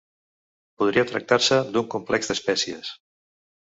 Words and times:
Podria 0.83 1.05
tractar-se 1.13 1.61
d'un 1.77 1.89
complex 1.97 2.35
d'espècies. 2.35 2.95